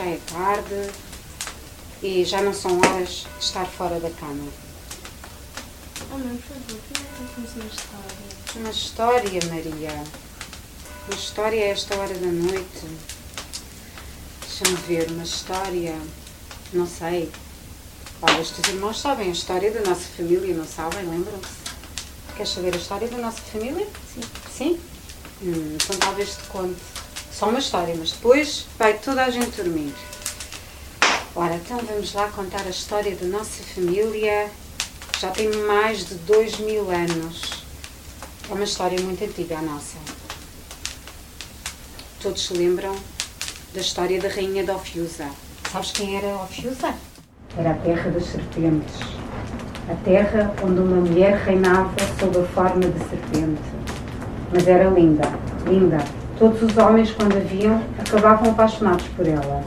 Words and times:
já 0.00 0.06
é 0.06 0.18
tarde 0.32 0.90
e 2.02 2.24
já 2.24 2.40
não 2.40 2.54
são 2.54 2.78
horas 2.78 3.26
de 3.38 3.44
estar 3.44 3.66
fora 3.66 4.00
da 4.00 4.08
cama. 4.08 4.48
Oh, 6.10 6.16
mãe, 6.16 6.38
por 6.38 6.56
favor, 6.56 6.80
conta-nos 7.18 7.54
uma 7.56 7.66
história. 7.66 8.56
Uma 8.56 8.70
história, 8.70 9.40
Maria. 9.50 10.04
Uma 11.06 11.14
história 11.14 11.64
a 11.64 11.68
esta 11.68 11.94
hora 11.96 12.14
da 12.14 12.26
noite. 12.26 12.86
Deixa-me 14.40 14.76
ver, 14.86 15.10
uma 15.10 15.22
história. 15.22 15.94
Não 16.72 16.86
sei. 16.86 17.30
Olha, 18.22 18.40
os 18.40 18.50
teus 18.50 18.68
irmãos 18.68 18.98
sabem 18.98 19.28
a 19.28 19.32
história 19.32 19.70
da 19.70 19.80
nossa 19.80 20.08
família, 20.16 20.54
não 20.54 20.66
sabem? 20.66 21.02
Lembram-se? 21.02 21.60
Queres 22.36 22.52
saber 22.52 22.74
a 22.74 22.78
história 22.78 23.08
da 23.08 23.18
nossa 23.18 23.40
família? 23.42 23.86
Sim. 24.14 24.20
Sim? 24.50 24.80
Hum, 25.42 25.76
então 25.76 25.96
talvez 25.98 26.36
te 26.36 26.44
conte 26.44 26.80
só 27.40 27.48
uma 27.48 27.58
história, 27.58 27.94
mas 27.98 28.12
depois 28.12 28.66
vai 28.78 28.98
toda 28.98 29.24
a 29.24 29.30
gente 29.30 29.62
dormir. 29.62 29.94
Ora, 31.34 31.54
então 31.54 31.78
vamos 31.78 32.12
lá 32.12 32.28
contar 32.28 32.60
a 32.66 32.68
história 32.68 33.16
da 33.16 33.26
nossa 33.28 33.62
família. 33.62 34.50
Já 35.18 35.30
tem 35.30 35.50
mais 35.66 36.04
de 36.04 36.16
dois 36.16 36.58
mil 36.58 36.90
anos. 36.90 37.64
É 38.50 38.52
uma 38.52 38.64
história 38.64 39.00
muito 39.00 39.24
antiga 39.24 39.56
a 39.56 39.62
nossa. 39.62 39.96
Todos 42.20 42.46
se 42.46 42.52
lembram 42.52 42.94
da 43.72 43.80
história 43.80 44.20
da 44.20 44.28
rainha 44.28 44.62
de 44.62 44.70
Ofiusa. 44.70 45.30
Sabes 45.72 45.92
quem 45.92 46.18
era 46.18 46.42
Ofiusa? 46.42 46.94
Era 47.56 47.70
a 47.70 47.74
terra 47.74 48.10
das 48.10 48.26
serpentes. 48.26 48.96
A 49.88 49.94
terra 50.04 50.54
onde 50.62 50.78
uma 50.78 50.96
mulher 50.96 51.38
reinava 51.38 51.94
sob 52.18 52.38
a 52.38 52.44
forma 52.48 52.86
de 52.86 52.98
serpente. 53.08 53.62
Mas 54.52 54.68
era 54.68 54.90
linda, 54.90 55.26
linda. 55.66 56.19
Todos 56.40 56.62
os 56.62 56.76
homens, 56.78 57.10
quando 57.10 57.36
a 57.36 57.40
viam, 57.40 57.84
acabavam 57.98 58.52
apaixonados 58.52 59.06
por 59.08 59.28
ela. 59.28 59.62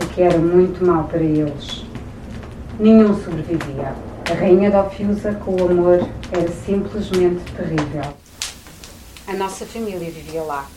O 0.00 0.06
que 0.14 0.22
era 0.22 0.38
muito 0.38 0.86
mal 0.86 1.02
para 1.08 1.18
eles. 1.18 1.84
Nenhum 2.78 3.20
sobrevivia. 3.20 3.92
A 4.30 4.34
rainha 4.34 4.70
de 4.70 4.76
Ofiusa, 4.76 5.34
com 5.44 5.60
o 5.60 5.68
amor, 5.68 6.08
era 6.30 6.48
simplesmente 6.64 7.42
terrível. 7.56 8.04
A 9.26 9.32
nossa 9.32 9.66
família 9.66 10.12
vivia 10.12 10.44
lá. 10.44 10.68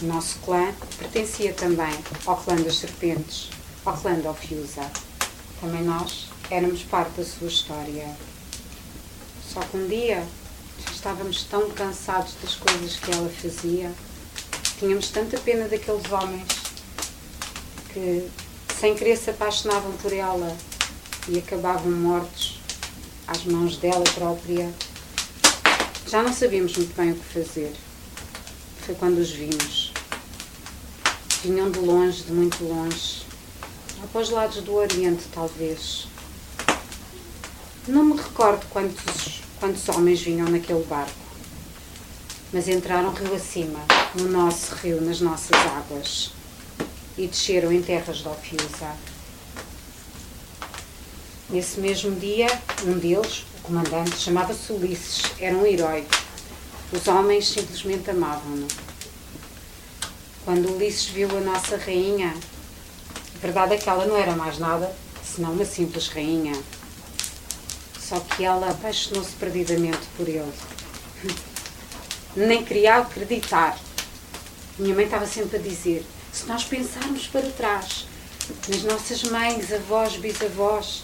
O 0.00 0.06
nosso 0.06 0.38
clã 0.38 0.68
pertencia 1.00 1.52
também 1.52 1.92
ao 2.26 2.36
clã 2.36 2.54
das 2.54 2.78
serpentes, 2.78 3.50
ao 3.84 3.94
clã 3.94 4.14
de 4.14 4.28
Ofiusa. 4.28 4.82
Também 5.60 5.82
nós 5.82 6.28
éramos 6.48 6.84
parte 6.84 7.10
da 7.16 7.24
sua 7.24 7.48
história. 7.48 8.06
Só 9.52 9.58
que 9.62 9.76
um 9.76 9.88
dia 9.88 10.22
estávamos 11.06 11.44
tão 11.44 11.70
cansados 11.70 12.34
das 12.42 12.56
coisas 12.56 12.96
que 12.96 13.12
ela 13.12 13.28
fazia, 13.28 13.92
tínhamos 14.78 15.08
tanta 15.08 15.38
pena 15.38 15.68
daqueles 15.68 16.10
homens 16.10 16.46
que, 17.92 18.28
sem 18.78 18.94
querer, 18.94 19.16
se 19.16 19.30
apaixonavam 19.30 19.92
por 19.92 20.12
ela 20.12 20.56
e 21.28 21.38
acabavam 21.38 21.90
mortos 21.90 22.60
às 23.26 23.44
mãos 23.44 23.78
dela 23.78 24.04
própria. 24.14 24.72
Já 26.06 26.22
não 26.22 26.32
sabíamos 26.32 26.76
muito 26.76 26.94
bem 26.94 27.12
o 27.12 27.16
que 27.16 27.24
fazer. 27.24 27.72
Foi 28.84 28.94
quando 28.94 29.18
os 29.18 29.30
vimos. 29.30 29.92
Vinham 31.42 31.70
de 31.70 31.80
longe, 31.80 32.22
de 32.22 32.32
muito 32.32 32.62
longe. 32.64 33.24
Para 34.12 34.20
os 34.20 34.30
lados 34.30 34.62
do 34.62 34.74
Oriente, 34.74 35.24
talvez. 35.32 36.06
Não 37.88 38.04
me 38.04 38.16
recordo 38.16 38.64
quantos, 38.70 39.42
quantos 39.58 39.88
homens 39.88 40.20
vinham 40.20 40.48
naquele 40.48 40.84
barco. 40.84 41.25
Mas 42.56 42.68
entraram 42.68 43.12
rio 43.12 43.34
acima, 43.34 43.80
no 44.14 44.30
nosso 44.30 44.74
rio, 44.76 44.98
nas 45.02 45.20
nossas 45.20 45.60
águas. 45.76 46.32
E 47.18 47.26
desceram 47.26 47.70
em 47.70 47.82
terras 47.82 48.16
de 48.16 48.28
Ofiusa. 48.28 48.96
Nesse 51.50 51.78
mesmo 51.80 52.18
dia, 52.18 52.46
um 52.86 52.98
deles, 52.98 53.44
o 53.58 53.62
comandante, 53.62 54.16
chamava-se 54.16 54.72
Ulisses, 54.72 55.32
era 55.38 55.54
um 55.54 55.66
herói. 55.66 56.06
Os 56.90 57.06
homens 57.06 57.46
simplesmente 57.46 58.08
amavam-no. 58.08 58.68
Quando 60.42 60.74
Ulisses 60.74 61.08
viu 61.10 61.28
a 61.36 61.40
nossa 61.42 61.76
rainha, 61.76 62.34
a 63.34 63.38
verdade 63.38 63.74
é 63.74 63.76
que 63.76 63.90
ela 63.90 64.06
não 64.06 64.16
era 64.16 64.34
mais 64.34 64.58
nada 64.58 64.96
senão 65.22 65.52
uma 65.52 65.66
simples 65.66 66.08
rainha. 66.08 66.58
Só 68.00 68.18
que 68.18 68.46
ela 68.46 68.70
apaixonou-se 68.70 69.32
perdidamente 69.32 70.06
por 70.16 70.26
ele. 70.26 70.54
Nem 72.36 72.62
queria 72.62 72.96
acreditar. 72.96 73.78
Minha 74.78 74.94
mãe 74.94 75.06
estava 75.06 75.26
sempre 75.26 75.56
a 75.56 75.60
dizer: 75.60 76.04
se 76.30 76.44
nós 76.44 76.64
pensarmos 76.64 77.26
para 77.28 77.48
trás, 77.48 78.06
nas 78.68 78.82
nossas 78.82 79.22
mães, 79.22 79.72
avós, 79.72 80.18
bisavós, 80.18 81.02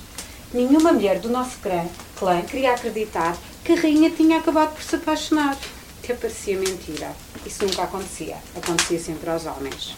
nenhuma 0.53 0.93
mulher 0.93 1.21
do 1.21 1.31
nosso 1.31 1.57
clã, 1.63 1.89
clã 2.19 2.43
queria 2.43 2.75
acreditar 2.75 3.35
que 3.65 3.73
a 3.73 3.77
rainha 3.77 4.11
tinha 4.11 4.41
acabado 4.41 4.75
por 4.75 4.83
se 4.83 4.97
apaixonar. 4.97 5.57
Até 6.05 6.13
parecia 6.13 6.59
mentira. 6.59 7.17
Isso 7.47 7.65
nunca 7.65 7.85
acontecia. 7.85 8.37
Acontecia 8.55 8.99
sempre 8.99 9.31
aos 9.31 9.47
homens. 9.47 9.97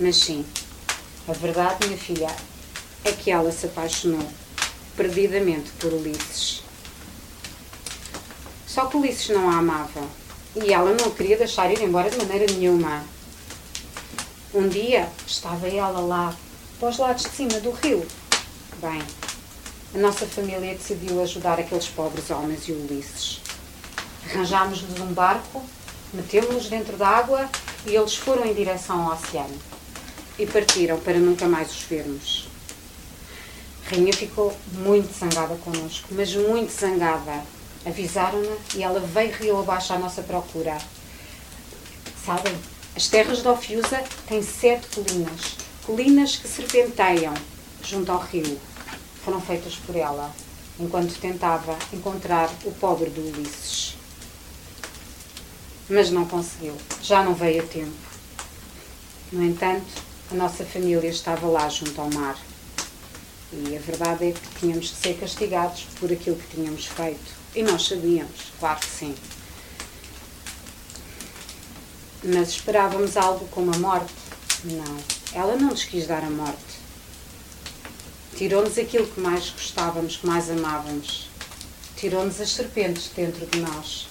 Mas 0.00 0.16
sim, 0.16 0.44
a 1.28 1.32
verdade, 1.32 1.86
minha 1.86 1.96
filha, 1.96 2.34
é 3.04 3.12
que 3.12 3.30
ela 3.30 3.52
se 3.52 3.66
apaixonou 3.66 4.26
perdidamente 4.96 5.70
por 5.78 5.92
Ulisses. 5.92 6.64
Só 8.66 8.86
que 8.86 8.96
Ulisses 8.96 9.28
não 9.28 9.48
a 9.48 9.58
amava 9.58 10.23
e 10.56 10.72
ela 10.72 10.94
não 10.94 11.10
queria 11.10 11.36
deixar 11.36 11.70
ir 11.70 11.80
embora 11.82 12.10
de 12.10 12.16
maneira 12.16 12.52
nenhuma. 12.52 13.04
Um 14.52 14.68
dia 14.68 15.08
estava 15.26 15.68
ela 15.68 16.00
lá, 16.00 16.34
para 16.78 16.88
os 16.88 16.98
lados 16.98 17.24
de 17.24 17.30
cima 17.30 17.60
do 17.60 17.72
rio. 17.72 18.06
Bem, 18.80 19.02
a 19.94 19.98
nossa 19.98 20.26
família 20.26 20.74
decidiu 20.74 21.22
ajudar 21.22 21.58
aqueles 21.58 21.88
pobres 21.88 22.30
homens 22.30 22.68
e 22.68 22.72
Ulisses. 22.72 23.40
Arranjámos-lhes 24.30 25.00
um 25.00 25.12
barco, 25.12 25.62
metemos-los 26.12 26.68
dentro 26.68 26.96
da 26.96 27.08
água 27.08 27.48
e 27.86 27.94
eles 27.94 28.14
foram 28.14 28.44
em 28.44 28.54
direção 28.54 29.02
ao 29.02 29.14
oceano. 29.14 29.58
E 30.38 30.46
partiram 30.46 30.98
para 31.00 31.18
nunca 31.18 31.46
mais 31.46 31.70
os 31.70 31.82
vermos. 31.82 32.48
A 33.86 33.90
rainha 33.90 34.12
ficou 34.12 34.56
muito 34.72 35.12
zangada 35.16 35.54
connosco, 35.56 36.08
mas 36.10 36.34
muito 36.34 36.72
zangada. 36.72 37.42
Avisaram-na 37.86 38.56
e 38.74 38.82
ela 38.82 39.00
veio 39.00 39.34
rio 39.34 39.58
abaixo 39.58 39.92
à 39.92 39.98
nossa 39.98 40.22
procura. 40.22 40.78
Sabem, 42.24 42.54
as 42.96 43.08
terras 43.08 43.42
de 43.42 43.48
Ofiusa 43.48 44.02
têm 44.26 44.42
sete 44.42 44.86
colinas. 44.88 45.56
Colinas 45.84 46.36
que 46.36 46.48
serpenteiam 46.48 47.34
junto 47.84 48.10
ao 48.10 48.20
rio. 48.20 48.58
Foram 49.22 49.40
feitas 49.40 49.76
por 49.76 49.94
ela, 49.96 50.34
enquanto 50.80 51.18
tentava 51.20 51.76
encontrar 51.92 52.50
o 52.64 52.72
pobre 52.72 53.10
do 53.10 53.20
Ulisses. 53.20 53.96
Mas 55.90 56.10
não 56.10 56.24
conseguiu. 56.24 56.74
Já 57.02 57.22
não 57.22 57.34
veio 57.34 57.62
a 57.62 57.66
tempo. 57.66 57.92
No 59.30 59.44
entanto, 59.44 60.02
a 60.30 60.34
nossa 60.34 60.64
família 60.64 61.08
estava 61.08 61.46
lá 61.46 61.68
junto 61.68 62.00
ao 62.00 62.10
mar. 62.10 62.38
E 63.52 63.76
a 63.76 63.80
verdade 63.80 64.28
é 64.28 64.32
que 64.32 64.60
tínhamos 64.60 64.90
que 64.90 64.96
ser 64.96 65.18
castigados 65.18 65.86
por 66.00 66.10
aquilo 66.10 66.36
que 66.36 66.56
tínhamos 66.56 66.86
feito. 66.86 67.43
E 67.54 67.62
nós 67.62 67.86
sabíamos, 67.86 68.52
claro 68.58 68.80
que 68.80 68.86
sim. 68.86 69.14
Mas 72.24 72.48
esperávamos 72.48 73.16
algo 73.16 73.46
como 73.48 73.72
a 73.72 73.78
morte? 73.78 74.12
Não. 74.64 74.96
Ela 75.32 75.56
não 75.56 75.68
nos 75.68 75.84
quis 75.84 76.06
dar 76.06 76.24
a 76.24 76.30
morte. 76.30 76.58
Tirou-nos 78.36 78.76
aquilo 78.76 79.06
que 79.06 79.20
mais 79.20 79.50
gostávamos, 79.50 80.16
que 80.16 80.26
mais 80.26 80.50
amávamos. 80.50 81.28
Tirou-nos 81.96 82.40
as 82.40 82.50
serpentes 82.50 83.10
dentro 83.14 83.46
de 83.46 83.60
nós. 83.60 84.08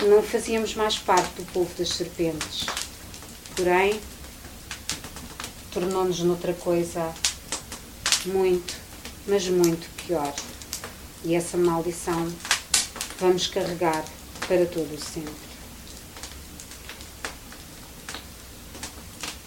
Não 0.00 0.22
fazíamos 0.22 0.74
mais 0.74 0.96
parte 0.98 1.42
do 1.42 1.52
povo 1.52 1.74
das 1.76 1.88
serpentes. 1.88 2.66
Porém, 3.56 4.00
tornou-nos 5.72 6.20
noutra 6.20 6.52
coisa 6.54 7.12
muito, 8.26 8.74
mas 9.26 9.48
muito 9.48 9.88
pior. 10.04 10.32
E 11.24 11.34
essa 11.34 11.56
maldição 11.56 12.30
vamos 13.22 13.46
carregar 13.46 14.04
para 14.48 14.66
todo 14.66 14.92
o 14.92 15.00
sempre. 15.00 15.32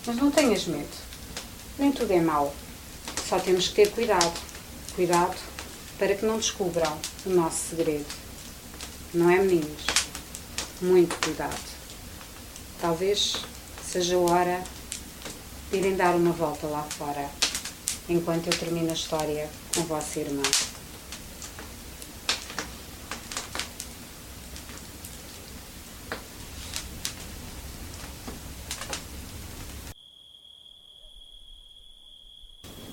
Mas 0.06 0.16
não 0.16 0.32
tenhas 0.32 0.66
medo. 0.66 0.88
Nem 1.78 1.92
tudo 1.92 2.14
é 2.14 2.22
mau. 2.22 2.56
Só 3.28 3.38
temos 3.38 3.68
que 3.68 3.76
ter 3.76 3.92
cuidado. 3.92 4.32
Cuidado 4.96 5.36
para 6.00 6.16
que 6.16 6.26
não 6.26 6.38
descubram 6.38 6.98
o 7.26 7.30
nosso 7.30 7.72
segredo. 7.72 8.06
Não 9.14 9.30
é, 9.30 9.40
meninos? 9.40 9.84
Muito 10.82 11.14
cuidado. 11.18 11.76
Talvez 12.80 13.36
seja 13.86 14.16
a 14.16 14.20
hora 14.20 14.64
de 15.70 15.78
irem 15.78 15.98
dar 15.98 16.16
uma 16.16 16.32
volta 16.32 16.68
lá 16.68 16.84
fora, 16.84 17.30
enquanto 18.08 18.48
eu 18.48 18.58
termino 18.58 18.92
a 18.92 18.94
história 18.94 19.50
com 19.74 19.82
a 19.82 19.86
vossa 19.86 20.20
irmã. 20.20 20.44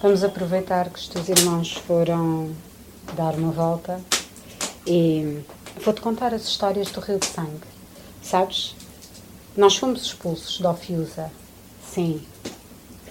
Vamos 0.02 0.24
aproveitar 0.24 0.90
que 0.90 0.98
os 0.98 1.06
teus 1.06 1.28
irmãos 1.28 1.74
foram 1.74 2.50
dar 3.14 3.36
uma 3.36 3.52
volta 3.52 4.00
e 4.84 5.44
vou-te 5.80 6.00
contar 6.00 6.34
as 6.34 6.42
histórias 6.42 6.90
do 6.90 6.98
Rio 6.98 7.20
de 7.20 7.26
Sangue. 7.26 7.62
Sabes? 8.20 8.74
Nós 9.56 9.76
fomos 9.76 10.02
expulsos 10.02 10.60
da 10.60 10.72
Ofiusa. 10.72 11.30
Sim. 11.88 12.20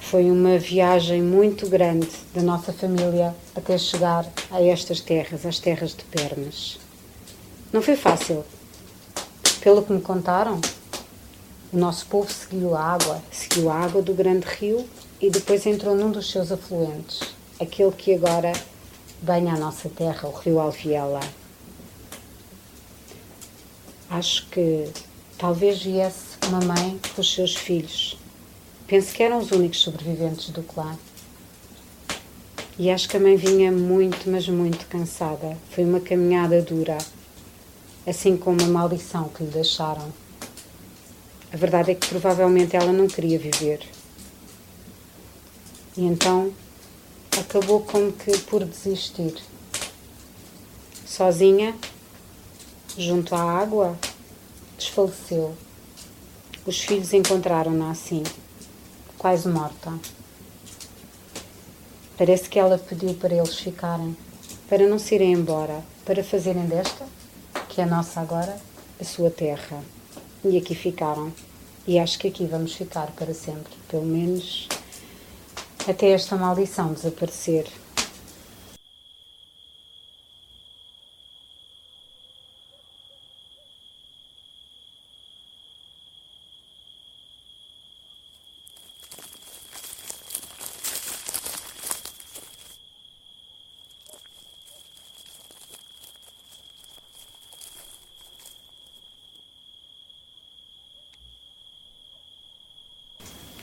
Foi 0.01 0.29
uma 0.29 0.57
viagem 0.57 1.21
muito 1.21 1.65
grande 1.69 2.09
da 2.35 2.41
nossa 2.41 2.73
família 2.73 3.33
até 3.55 3.77
chegar 3.77 4.27
a 4.51 4.61
estas 4.61 4.99
terras, 4.99 5.45
as 5.45 5.59
terras 5.59 5.95
de 5.95 6.03
Pernas. 6.03 6.77
Não 7.71 7.81
foi 7.81 7.95
fácil. 7.95 8.43
Pelo 9.61 9.81
que 9.81 9.93
me 9.93 10.01
contaram, 10.01 10.59
o 11.71 11.77
nosso 11.77 12.05
povo 12.07 12.29
seguiu 12.29 12.75
a 12.75 12.83
água, 12.83 13.21
seguiu 13.31 13.71
a 13.71 13.75
água 13.75 14.01
do 14.01 14.13
grande 14.13 14.45
rio 14.45 14.85
e 15.21 15.29
depois 15.29 15.67
entrou 15.67 15.95
num 15.95 16.09
dos 16.09 16.31
seus 16.31 16.51
afluentes, 16.51 17.19
aquele 17.59 17.91
que 17.91 18.15
agora 18.15 18.51
banha 19.21 19.53
a 19.53 19.57
nossa 19.57 19.87
terra, 19.87 20.27
o 20.27 20.31
rio 20.31 20.59
Alviela. 20.59 21.19
Acho 24.09 24.47
que 24.47 24.89
talvez 25.37 25.83
viesse 25.83 26.37
uma 26.47 26.59
mãe 26.59 26.99
com 27.13 27.21
os 27.21 27.31
seus 27.31 27.55
filhos. 27.55 28.17
Penso 28.87 29.13
que 29.13 29.21
eram 29.21 29.37
os 29.37 29.51
únicos 29.51 29.81
sobreviventes 29.81 30.49
do 30.49 30.63
clã. 30.63 30.97
E 32.79 32.89
acho 32.89 33.07
que 33.07 33.15
a 33.15 33.19
mãe 33.19 33.35
vinha 33.35 33.71
muito, 33.71 34.27
mas 34.27 34.49
muito 34.49 34.87
cansada. 34.87 35.55
Foi 35.69 35.85
uma 35.85 35.99
caminhada 35.99 36.61
dura, 36.63 36.97
assim 38.07 38.35
como 38.35 38.63
a 38.63 38.67
maldição 38.67 39.29
que 39.29 39.43
lhe 39.43 39.51
deixaram. 39.51 40.11
A 41.53 41.57
verdade 41.57 41.91
é 41.91 41.95
que 41.95 42.07
provavelmente 42.07 42.75
ela 42.75 42.91
não 42.91 43.07
queria 43.07 43.37
viver. 43.37 44.00
E 45.97 46.05
então 46.05 46.53
acabou 47.37 47.81
como 47.81 48.11
que 48.13 48.37
por 48.39 48.63
desistir. 48.63 49.35
Sozinha, 51.05 51.75
junto 52.97 53.35
à 53.35 53.41
água, 53.41 53.97
desfaleceu. 54.77 55.55
Os 56.65 56.79
filhos 56.79 57.11
encontraram-na 57.13 57.91
assim, 57.91 58.23
quase 59.17 59.47
morta. 59.49 59.93
Parece 62.17 62.47
que 62.47 62.59
ela 62.59 62.77
pediu 62.77 63.13
para 63.15 63.33
eles 63.33 63.55
ficarem, 63.55 64.15
para 64.69 64.87
não 64.87 64.99
se 64.99 65.15
irem 65.15 65.33
embora, 65.33 65.83
para 66.05 66.23
fazerem 66.23 66.65
desta, 66.67 67.05
que 67.67 67.81
é 67.81 67.83
a 67.83 67.87
nossa 67.87 68.21
agora, 68.21 68.61
a 68.99 69.03
sua 69.03 69.29
terra. 69.29 69.83
E 70.45 70.57
aqui 70.57 70.75
ficaram. 70.75 71.33
E 71.87 71.97
acho 71.97 72.19
que 72.19 72.27
aqui 72.27 72.45
vamos 72.45 72.73
ficar 72.73 73.07
para 73.11 73.33
sempre, 73.33 73.73
pelo 73.89 74.05
menos 74.05 74.67
até 75.87 76.11
esta 76.11 76.35
maldição 76.35 76.93
desaparecer. 76.93 77.65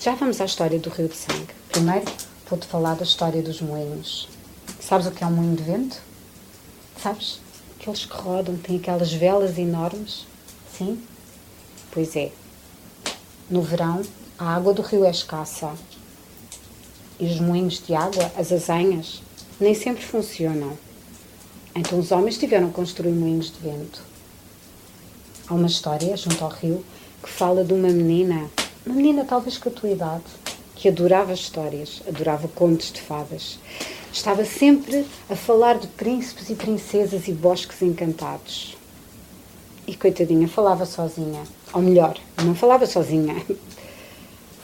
Já 0.00 0.14
vamos 0.14 0.40
à 0.40 0.44
história 0.44 0.78
do 0.78 0.90
Rio 0.90 1.08
de 1.08 1.16
Sangue. 1.16 1.48
Primeiro, 1.70 2.04
vou-te 2.48 2.68
falar 2.68 2.94
da 2.94 3.02
história 3.02 3.42
dos 3.42 3.60
moinhos. 3.60 4.28
Sabes 4.78 5.08
o 5.08 5.10
que 5.10 5.24
é 5.24 5.26
um 5.26 5.32
moinho 5.32 5.56
de 5.56 5.64
vento? 5.64 6.00
Sabes? 7.02 7.40
Aqueles 7.74 8.04
que 8.04 8.16
rodam, 8.16 8.56
têm 8.56 8.76
aquelas 8.76 9.12
velas 9.12 9.58
enormes. 9.58 10.24
Sim? 10.72 11.02
Pois 11.90 12.14
é. 12.14 12.30
No 13.50 13.60
verão, 13.60 14.00
a 14.38 14.54
água 14.54 14.72
do 14.72 14.82
rio 14.82 15.04
é 15.04 15.10
escassa. 15.10 15.74
E 17.18 17.26
os 17.26 17.40
moinhos 17.40 17.82
de 17.84 17.92
água, 17.92 18.30
as 18.36 18.52
azanhas, 18.52 19.20
nem 19.58 19.74
sempre 19.74 20.04
funcionam. 20.04 20.78
Então 21.74 21.98
os 21.98 22.12
homens 22.12 22.38
tiveram 22.38 22.68
que 22.68 22.74
construir 22.74 23.10
moinhos 23.10 23.50
de 23.50 23.58
vento. 23.68 24.00
Há 25.48 25.54
uma 25.54 25.66
história 25.66 26.16
junto 26.16 26.44
ao 26.44 26.50
rio 26.50 26.84
que 27.20 27.28
fala 27.28 27.64
de 27.64 27.72
uma 27.72 27.88
menina 27.88 28.48
uma 28.88 28.96
menina 28.96 29.22
talvez 29.22 29.58
com 29.58 29.68
a 29.68 29.72
tua 29.72 29.90
idade, 29.90 30.24
que 30.74 30.88
adorava 30.88 31.34
histórias, 31.34 32.00
adorava 32.08 32.48
contos 32.48 32.90
de 32.90 33.02
fadas. 33.02 33.58
Estava 34.10 34.46
sempre 34.46 35.06
a 35.28 35.36
falar 35.36 35.78
de 35.78 35.86
príncipes 35.88 36.48
e 36.48 36.54
princesas 36.54 37.28
e 37.28 37.32
bosques 37.32 37.82
encantados. 37.82 38.78
E 39.86 39.94
coitadinha, 39.94 40.48
falava 40.48 40.86
sozinha. 40.86 41.42
Ou 41.74 41.82
melhor, 41.82 42.16
não 42.42 42.54
falava 42.54 42.86
sozinha. 42.86 43.36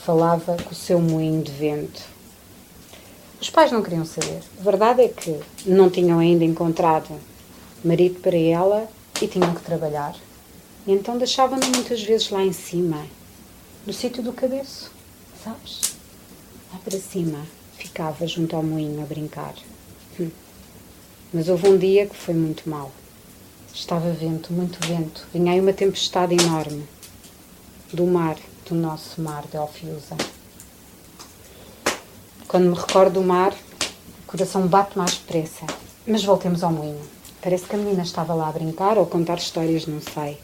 Falava 0.04 0.58
com 0.62 0.72
o 0.72 0.74
seu 0.74 1.00
moinho 1.00 1.42
de 1.42 1.50
vento. 1.50 2.02
Os 3.40 3.48
pais 3.48 3.72
não 3.72 3.82
queriam 3.82 4.04
saber. 4.04 4.42
A 4.60 4.62
verdade 4.62 5.00
é 5.00 5.08
que 5.08 5.40
não 5.64 5.88
tinham 5.88 6.18
ainda 6.18 6.44
encontrado 6.44 7.18
marido 7.82 8.20
para 8.20 8.36
ela 8.36 8.86
e 9.22 9.26
tinham 9.26 9.54
que 9.54 9.62
trabalhar. 9.62 10.14
E 10.86 10.92
então 10.92 11.16
deixavam-no 11.16 11.66
muitas 11.68 12.02
vezes 12.02 12.28
lá 12.28 12.42
em 12.42 12.52
cima, 12.52 13.06
no 13.86 13.92
sítio 13.92 14.22
do 14.22 14.32
cabeço, 14.32 14.90
sabes? 15.42 15.80
Lá 16.72 16.78
para 16.82 16.98
cima, 16.98 17.46
ficava 17.76 18.26
junto 18.26 18.56
ao 18.56 18.62
moinho 18.62 19.02
a 19.02 19.06
brincar. 19.06 19.54
Hum. 20.18 20.30
Mas 21.32 21.48
houve 21.48 21.68
um 21.68 21.76
dia 21.76 22.06
que 22.06 22.16
foi 22.16 22.34
muito 22.34 22.68
mal. 22.68 22.90
Estava 23.74 24.10
vento, 24.12 24.52
muito 24.52 24.78
vento. 24.86 25.26
Vinha 25.32 25.52
aí 25.52 25.60
uma 25.60 25.72
tempestade 25.72 26.34
enorme 26.34 26.86
do 27.92 28.06
mar, 28.06 28.36
do 28.68 28.74
nosso 28.74 29.20
mar 29.20 29.44
de 29.48 29.56
Alfiusa. 29.56 30.16
Quando 32.48 32.70
me 32.70 32.76
recordo 32.76 33.14
do 33.14 33.22
mar, 33.22 33.52
o 33.52 34.26
coração 34.26 34.66
bate 34.66 34.96
mais 34.96 35.18
depressa. 35.18 35.66
Mas 36.06 36.24
voltemos 36.24 36.62
ao 36.62 36.72
moinho. 36.72 37.02
Parece 37.42 37.64
que 37.64 37.74
a 37.74 37.78
menina 37.78 38.02
estava 38.02 38.32
lá 38.32 38.48
a 38.48 38.52
brincar 38.52 38.96
ou 38.96 39.04
a 39.04 39.06
contar 39.06 39.36
histórias, 39.36 39.86
não 39.86 40.00
sei. 40.00 40.38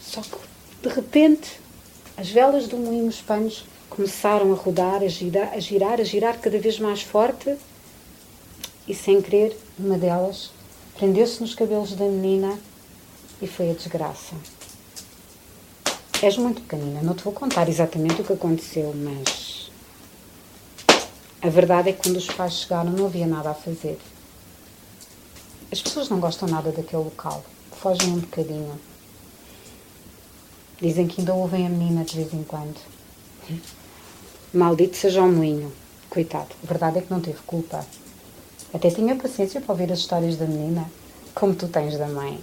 Só 0.00 0.20
que, 0.20 0.36
de 0.82 0.94
repente, 0.94 1.61
as 2.16 2.30
velas 2.30 2.66
do 2.66 2.76
moinho 2.76 3.08
os 3.08 3.20
panos 3.20 3.64
começaram 3.88 4.52
a 4.52 4.54
rodar, 4.54 5.02
a 5.02 5.08
girar, 5.08 5.52
a 5.52 5.60
girar, 5.60 6.00
a 6.00 6.04
girar 6.04 6.38
cada 6.38 6.58
vez 6.58 6.78
mais 6.78 7.02
forte 7.02 7.56
e 8.86 8.94
sem 8.94 9.20
querer, 9.20 9.56
uma 9.78 9.96
delas 9.96 10.50
prendeu-se 10.96 11.40
nos 11.40 11.54
cabelos 11.54 11.94
da 11.94 12.04
menina 12.04 12.58
e 13.40 13.46
foi 13.46 13.70
a 13.70 13.74
desgraça. 13.74 14.34
És 16.22 16.36
muito 16.36 16.60
pequenina, 16.62 17.02
não 17.02 17.14
te 17.14 17.24
vou 17.24 17.32
contar 17.32 17.68
exatamente 17.68 18.20
o 18.20 18.24
que 18.24 18.32
aconteceu, 18.32 18.94
mas 18.94 19.70
a 21.40 21.48
verdade 21.48 21.88
é 21.88 21.92
que 21.92 22.02
quando 22.02 22.16
os 22.16 22.26
pais 22.26 22.54
chegaram 22.54 22.92
não 22.92 23.06
havia 23.06 23.26
nada 23.26 23.50
a 23.50 23.54
fazer. 23.54 23.98
As 25.72 25.82
pessoas 25.82 26.08
não 26.08 26.20
gostam 26.20 26.48
nada 26.48 26.70
daquele 26.70 27.02
local, 27.02 27.44
fogem 27.72 28.10
um 28.10 28.20
bocadinho. 28.20 28.78
Dizem 30.82 31.06
que 31.06 31.20
ainda 31.20 31.32
ouvem 31.32 31.64
a 31.64 31.70
menina 31.70 32.04
de 32.04 32.16
vez 32.16 32.34
em 32.34 32.42
quando. 32.42 32.74
Maldito 34.52 34.96
seja 34.96 35.22
o 35.22 35.30
moinho. 35.30 35.72
Coitado, 36.10 36.48
a 36.60 36.66
verdade 36.66 36.98
é 36.98 37.02
que 37.02 37.10
não 37.12 37.20
teve 37.20 37.38
culpa. 37.46 37.86
Até 38.74 38.90
tinha 38.90 39.14
paciência 39.14 39.60
para 39.60 39.70
ouvir 39.70 39.92
as 39.92 40.00
histórias 40.00 40.36
da 40.36 40.44
menina, 40.44 40.90
como 41.36 41.54
tu 41.54 41.68
tens 41.68 41.96
da 41.96 42.08
mãe. 42.08 42.42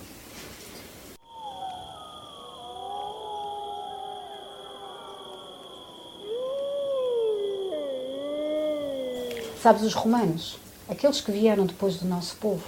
Sabes, 9.61 9.83
os 9.83 9.93
romanos, 9.93 10.57
aqueles 10.87 11.19
que 11.19 11.33
vieram 11.33 11.65
depois 11.65 11.97
do 11.97 12.07
nosso 12.07 12.37
povo, 12.37 12.63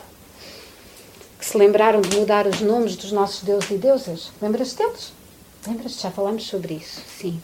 que 1.40 1.46
se 1.46 1.58
lembraram 1.58 2.02
de 2.02 2.14
mudar 2.18 2.46
os 2.46 2.60
nomes 2.60 2.98
dos 2.98 3.14
nossos 3.14 3.42
deuses 3.44 3.72
e 3.72 3.78
deusas, 3.78 4.34
lembras-te 4.42 4.76
deles? 4.76 5.21
Lembras-te? 5.66 6.02
Já 6.02 6.10
falámos 6.10 6.48
sobre 6.48 6.74
isso, 6.74 7.02
sim. 7.20 7.40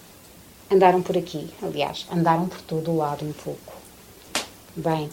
Andaram 0.71 1.01
por 1.03 1.15
aqui, 1.15 1.49
aliás, 1.61 2.07
andaram 2.11 2.47
por 2.47 2.59
todo 2.61 2.91
o 2.91 2.97
lado 2.97 3.23
um 3.23 3.31
pouco. 3.31 3.73
Bem, 4.75 5.09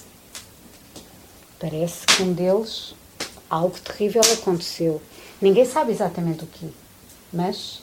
parece 1.61 2.07
que 2.07 2.23
um 2.23 2.33
deles, 2.33 2.95
algo 3.49 3.79
terrível 3.79 4.23
aconteceu. 4.33 5.03
Ninguém 5.41 5.67
sabe 5.67 5.93
exatamente 5.93 6.45
o 6.45 6.47
que, 6.47 6.73
mas 7.33 7.83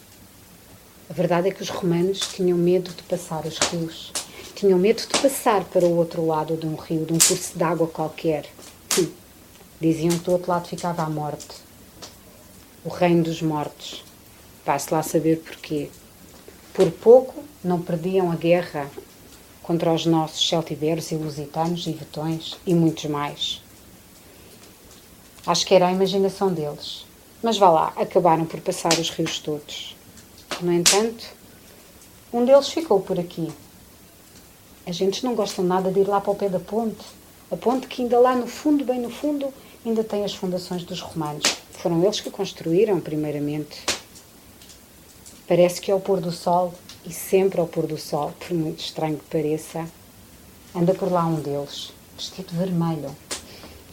a 1.07 1.13
verdade 1.13 1.49
é 1.49 1.51
que 1.51 1.61
os 1.61 1.69
romanos 1.69 2.19
tinham 2.19 2.57
medo 2.57 2.89
de 2.89 3.03
passar 3.03 3.45
os 3.45 3.57
rios. 3.59 4.11
Tinham 4.55 4.79
medo 4.79 5.01
de 5.01 5.21
passar 5.21 5.63
para 5.65 5.85
o 5.85 5.97
outro 5.97 6.25
lado 6.25 6.57
de 6.57 6.65
um 6.65 6.75
rio, 6.75 7.05
de 7.05 7.13
um 7.13 7.19
curso 7.19 7.57
de 7.57 7.63
água 7.63 7.87
qualquer. 7.87 8.45
Sim. 8.89 9.13
Diziam 9.79 10.17
que 10.17 10.25
do 10.25 10.31
outro 10.31 10.51
lado 10.51 10.67
ficava 10.67 11.03
a 11.03 11.09
morte. 11.09 11.55
O 12.83 12.89
reino 12.89 13.23
dos 13.23 13.41
mortos. 13.41 14.03
Vai-se 14.65 14.93
lá 14.93 15.01
saber 15.01 15.39
porquê. 15.39 15.89
Por 16.73 16.91
pouco 16.91 17.43
não 17.63 17.81
perdiam 17.81 18.31
a 18.31 18.35
guerra 18.35 18.89
contra 19.61 19.93
os 19.93 20.05
nossos 20.05 20.47
celtiberos 20.47 21.11
e 21.11 21.15
lusitanos 21.15 21.87
e 21.87 21.91
vetões 21.91 22.57
e 22.65 22.73
muitos 22.73 23.05
mais. 23.05 23.61
Acho 25.45 25.65
que 25.65 25.73
era 25.73 25.87
a 25.87 25.91
imaginação 25.91 26.53
deles. 26.53 27.05
Mas 27.41 27.57
vá 27.57 27.69
lá, 27.69 27.93
acabaram 27.95 28.45
por 28.45 28.61
passar 28.61 28.93
os 28.99 29.09
rios 29.09 29.39
todos. 29.39 29.95
No 30.61 30.71
entanto, 30.71 31.25
um 32.31 32.45
deles 32.45 32.69
ficou 32.69 32.99
por 33.01 33.19
aqui. 33.19 33.51
A 34.85 34.91
gente 34.91 35.23
não 35.23 35.33
gosta 35.33 35.63
nada 35.63 35.91
de 35.91 36.01
ir 36.01 36.07
lá 36.07 36.21
para 36.21 36.31
o 36.31 36.35
pé 36.35 36.49
da 36.49 36.59
ponte. 36.59 37.03
A 37.49 37.57
ponte 37.57 37.87
que 37.87 38.03
ainda 38.03 38.19
lá 38.19 38.35
no 38.35 38.45
fundo, 38.45 38.85
bem 38.85 38.99
no 38.99 39.09
fundo, 39.09 39.51
ainda 39.85 40.03
tem 40.03 40.23
as 40.23 40.33
fundações 40.33 40.83
dos 40.83 41.01
romanos. 41.01 41.43
Foram 41.71 42.03
eles 42.03 42.19
que 42.19 42.29
construíram, 42.29 42.99
primeiramente. 42.99 43.83
Parece 45.51 45.81
que 45.81 45.91
ao 45.91 45.99
pôr 45.99 46.21
do 46.21 46.31
sol, 46.31 46.73
e 47.05 47.11
sempre 47.11 47.59
ao 47.59 47.67
pôr 47.67 47.85
do 47.85 47.97
sol, 47.97 48.31
por 48.39 48.55
muito 48.55 48.79
estranho 48.79 49.17
que 49.17 49.25
pareça, 49.25 49.85
anda 50.73 50.93
por 50.93 51.11
lá 51.11 51.25
um 51.25 51.41
deles, 51.41 51.91
vestido 52.15 52.53
vermelho, 52.53 53.13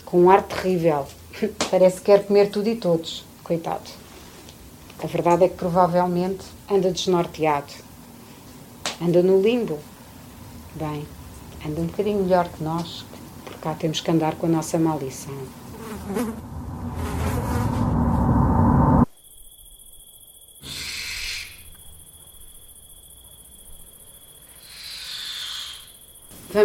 com 0.04 0.20
um 0.20 0.30
ar 0.30 0.44
terrível. 0.44 1.04
Parece 1.68 1.96
que 1.96 2.04
quer 2.04 2.24
comer 2.24 2.48
tudo 2.48 2.68
e 2.68 2.76
todos. 2.76 3.24
Coitado. 3.42 3.90
A 5.02 5.06
verdade 5.08 5.46
é 5.46 5.48
que 5.48 5.56
provavelmente 5.56 6.44
anda 6.70 6.92
desnorteado. 6.92 7.72
Anda 9.02 9.20
no 9.20 9.42
limbo. 9.42 9.80
Bem, 10.76 11.04
anda 11.66 11.80
um 11.80 11.86
bocadinho 11.86 12.22
melhor 12.22 12.48
que 12.50 12.62
nós, 12.62 13.04
por 13.44 13.56
cá 13.56 13.74
temos 13.74 14.00
que 14.00 14.08
andar 14.08 14.36
com 14.36 14.46
a 14.46 14.50
nossa 14.50 14.78
maldição. 14.78 15.34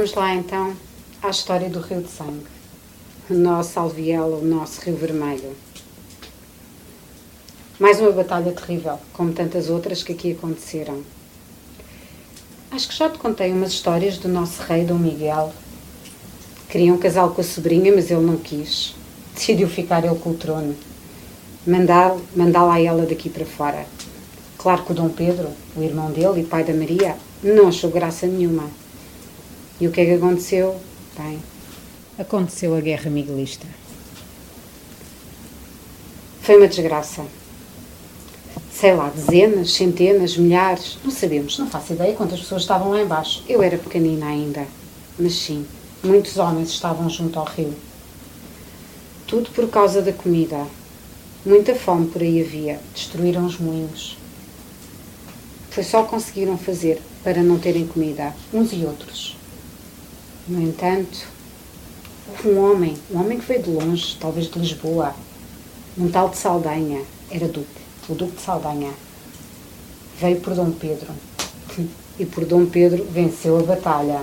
Vamos 0.03 0.17
lá 0.17 0.35
então 0.35 0.75
à 1.21 1.29
história 1.29 1.69
do 1.69 1.79
Rio 1.79 2.01
de 2.01 2.09
Sangue. 2.09 2.45
O 3.29 3.33
nosso 3.33 3.79
alviel, 3.79 4.37
o 4.41 4.45
nosso 4.45 4.81
Rio 4.81 4.97
Vermelho. 4.97 5.55
Mais 7.79 8.01
uma 8.01 8.11
batalha 8.11 8.51
terrível, 8.51 8.99
como 9.13 9.31
tantas 9.31 9.69
outras 9.69 10.03
que 10.03 10.11
aqui 10.11 10.33
aconteceram. 10.33 11.01
Acho 12.69 12.89
que 12.89 12.97
já 12.97 13.09
te 13.09 13.17
contei 13.17 13.53
umas 13.53 13.71
histórias 13.71 14.17
do 14.17 14.27
nosso 14.27 14.61
rei 14.63 14.83
Dom 14.83 14.97
Miguel. 14.97 15.53
Queriam 16.67 16.97
um 16.97 16.99
casá 16.99 17.25
com 17.25 17.39
a 17.39 17.43
sobrinha, 17.45 17.95
mas 17.95 18.11
ele 18.11 18.25
não 18.25 18.35
quis. 18.35 18.93
Decidiu 19.33 19.69
ficar 19.69 20.03
ele 20.03 20.19
com 20.19 20.31
o 20.31 20.35
trono. 20.35 20.75
Mandá-la 21.65 22.19
mandá 22.35 22.77
ela 22.77 23.05
daqui 23.05 23.29
para 23.29 23.45
fora. 23.45 23.85
Claro 24.57 24.83
que 24.83 24.91
o 24.91 24.95
Dom 24.95 25.07
Pedro, 25.07 25.47
o 25.77 25.81
irmão 25.81 26.11
dele 26.11 26.41
e 26.41 26.43
pai 26.43 26.65
da 26.65 26.73
Maria, 26.73 27.15
não 27.41 27.69
achou 27.69 27.89
graça 27.89 28.27
nenhuma. 28.27 28.82
E 29.79 29.87
o 29.87 29.91
que 29.91 30.01
é 30.01 30.05
que 30.05 30.13
aconteceu? 30.13 30.79
Bem, 31.17 31.39
aconteceu 32.17 32.75
a 32.75 32.81
Guerra 32.81 33.09
Miguelista. 33.09 33.67
Foi 36.41 36.57
uma 36.57 36.67
desgraça 36.67 37.23
sei 38.83 38.95
lá, 38.95 39.07
dezenas, 39.07 39.71
centenas, 39.71 40.35
milhares, 40.35 40.97
não 41.05 41.09
sabemos, 41.09 41.57
não 41.57 41.69
faço 41.69 41.93
ideia 41.93 42.13
quantas 42.15 42.41
pessoas 42.41 42.63
estavam 42.63 42.89
lá 42.89 43.01
embaixo. 43.01 43.41
Eu 43.47 43.63
era 43.63 43.77
pequenina 43.77 44.25
ainda, 44.25 44.67
mas 45.17 45.35
sim, 45.35 45.65
muitos 46.03 46.35
homens 46.35 46.67
estavam 46.67 47.09
junto 47.09 47.39
ao 47.39 47.45
rio. 47.45 47.73
Tudo 49.25 49.49
por 49.51 49.69
causa 49.69 50.01
da 50.01 50.11
comida. 50.11 50.67
Muita 51.45 51.73
fome 51.73 52.07
por 52.07 52.21
aí 52.21 52.41
havia, 52.41 52.77
destruíram 52.93 53.45
os 53.45 53.57
moinhos. 53.57 54.17
Foi 55.69 55.83
só 55.83 56.03
conseguiram 56.03 56.57
fazer 56.57 57.01
para 57.23 57.41
não 57.41 57.57
terem 57.59 57.87
comida, 57.87 58.35
uns 58.53 58.73
e 58.73 58.83
outros. 58.83 59.32
No 60.47 60.61
entanto, 60.61 61.27
houve 62.27 62.49
um 62.49 62.59
homem, 62.59 62.97
um 63.11 63.19
homem 63.19 63.39
que 63.39 63.45
veio 63.45 63.63
de 63.63 63.69
longe, 63.69 64.17
talvez 64.19 64.47
de 64.47 64.59
Lisboa, 64.59 65.15
um 65.97 66.09
tal 66.09 66.29
de 66.29 66.37
Saldanha, 66.37 67.01
era 67.31 67.47
duque 67.47 67.83
o 68.09 68.15
Duque 68.15 68.35
de 68.35 68.41
Saldanha, 68.41 68.91
veio 70.19 70.39
por 70.41 70.53
Dom 70.53 70.71
Pedro 70.71 71.07
e 72.19 72.25
por 72.25 72.45
Dom 72.45 72.65
Pedro 72.65 73.05
venceu 73.05 73.59
a 73.59 73.63
batalha. 73.63 74.21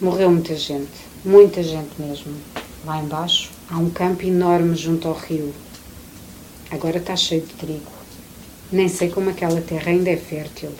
Morreu 0.00 0.30
muita 0.30 0.54
gente, 0.54 0.92
muita 1.24 1.62
gente 1.62 1.90
mesmo. 1.98 2.34
Lá 2.84 3.02
embaixo 3.02 3.50
há 3.68 3.78
um 3.78 3.90
campo 3.90 4.24
enorme 4.24 4.76
junto 4.76 5.08
ao 5.08 5.14
rio. 5.14 5.52
Agora 6.70 6.98
está 6.98 7.16
cheio 7.16 7.42
de 7.42 7.54
trigo. 7.54 7.92
Nem 8.70 8.88
sei 8.88 9.10
como 9.10 9.30
aquela 9.30 9.60
terra 9.60 9.90
ainda 9.90 10.10
é 10.10 10.16
fértil. 10.16 10.70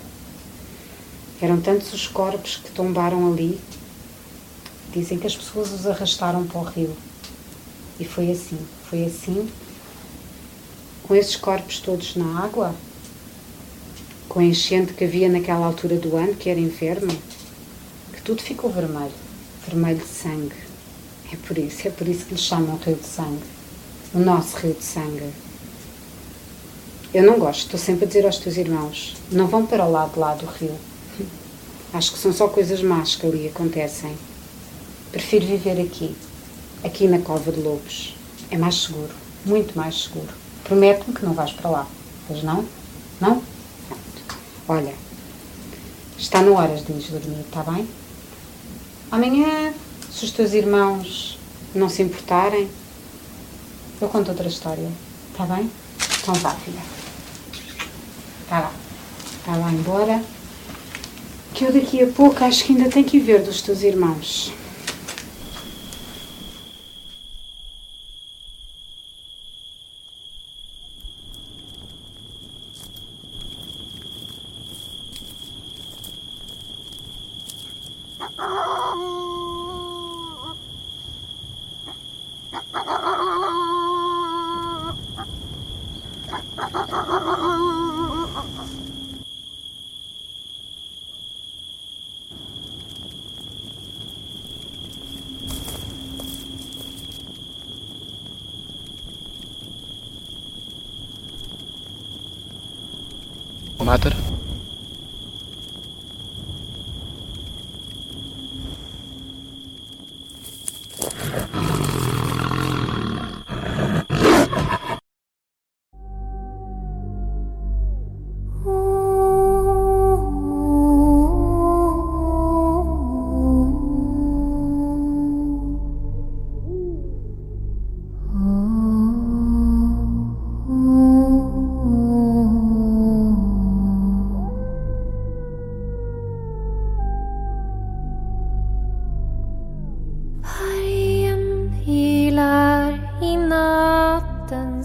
Eram 1.41 1.61
tantos 1.61 1.93
os 1.93 2.07
corpos 2.07 2.57
que 2.57 2.71
tombaram 2.71 3.31
ali. 3.31 3.59
Dizem 4.93 5.19
que 5.19 5.27
as 5.27 5.35
pessoas 5.35 5.71
os 5.71 5.85
arrastaram 5.85 6.45
para 6.45 6.59
o 6.59 6.63
rio. 6.63 6.95
E 7.99 8.05
foi 8.05 8.31
assim, 8.31 8.59
foi 8.89 9.05
assim 9.05 9.49
com 11.07 11.15
esses 11.15 11.37
corpos 11.37 11.79
todos 11.79 12.15
na 12.15 12.43
água, 12.43 12.75
com 14.27 14.39
a 14.39 14.43
enchente 14.43 14.93
que 14.93 15.05
havia 15.05 15.29
naquela 15.29 15.65
altura 15.65 15.95
do 15.95 16.15
ano, 16.17 16.35
que 16.35 16.49
era 16.49 16.59
inverno, 16.59 17.17
que 18.13 18.21
tudo 18.21 18.41
ficou 18.41 18.69
vermelho, 18.69 19.13
vermelho 19.65 19.99
de 19.99 20.05
sangue. 20.05 20.55
É 21.31 21.35
por 21.37 21.57
isso, 21.57 21.87
é 21.87 21.91
por 21.91 22.07
isso 22.07 22.25
que 22.25 22.33
lhe 22.33 22.39
chamam 22.39 22.77
Rio 22.77 22.95
de 22.95 23.05
Sangue, 23.05 23.43
o 24.13 24.19
nosso 24.19 24.57
Rio 24.57 24.73
de 24.73 24.83
Sangue. 24.83 25.31
Eu 27.13 27.23
não 27.23 27.39
gosto, 27.39 27.61
estou 27.61 27.79
sempre 27.79 28.03
a 28.03 28.07
dizer 28.07 28.25
aos 28.25 28.37
teus 28.37 28.57
irmãos, 28.57 29.15
não 29.31 29.47
vão 29.47 29.65
para 29.65 29.85
o 29.85 29.91
lado 29.91 30.19
lá 30.19 30.35
do 30.35 30.45
rio. 30.45 30.75
Acho 31.93 32.11
que 32.11 32.19
são 32.19 32.33
só 32.33 32.47
coisas 32.47 32.81
más 32.81 33.15
que 33.15 33.25
ali 33.25 33.47
acontecem. 33.47 34.15
Prefiro 35.11 35.45
viver 35.45 35.81
aqui, 35.81 36.15
aqui 36.83 37.07
na 37.07 37.19
Cova 37.19 37.51
de 37.51 37.61
Lobos. 37.61 38.15
É 38.51 38.57
mais 38.57 38.75
seguro, 38.83 39.13
muito 39.45 39.75
mais 39.75 40.03
seguro. 40.03 40.33
Promete-me 40.63 41.15
que 41.15 41.25
não 41.25 41.33
vais 41.33 41.51
para 41.53 41.69
lá. 41.69 41.87
Pois 42.27 42.43
não? 42.43 42.65
Não? 43.21 43.41
Olha, 44.67 44.93
está 46.17 46.41
na 46.41 46.51
hora 46.51 46.75
de 46.75 46.91
ires 46.91 47.09
dormir, 47.09 47.39
está 47.39 47.63
bem? 47.63 47.87
Amanhã, 49.09 49.73
se 50.11 50.25
os 50.25 50.31
teus 50.31 50.51
irmãos 50.51 51.39
não 51.73 51.87
se 51.87 52.01
importarem, 52.01 52.69
eu 54.01 54.09
conto 54.09 54.29
outra 54.29 54.47
história, 54.47 54.89
está 55.31 55.45
bem? 55.45 55.71
Então 56.21 56.33
vá, 56.35 56.51
filha. 56.55 56.81
Está 58.43 58.59
lá. 58.59 58.73
Está 59.39 59.55
lá 59.55 59.71
embora. 59.71 60.21
Que 61.57 61.65
eu 61.65 61.73
daqui 61.73 62.03
a 62.03 62.05
pouco 62.05 62.43
acho 62.43 62.63
que 62.63 62.71
ainda 62.71 62.87
tenho 62.87 63.03
que 63.03 63.17
ver 63.17 63.41
dos 63.41 63.63
teus 63.63 63.81
irmãos. 63.81 64.53
Matter 103.87 104.26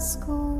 school. 0.03 0.52